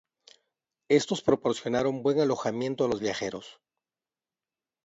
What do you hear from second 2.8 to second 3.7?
a los viajeros.